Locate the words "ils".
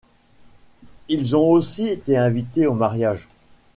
1.09-1.35